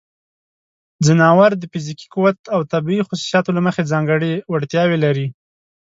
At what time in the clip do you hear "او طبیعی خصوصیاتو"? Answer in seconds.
2.55-3.55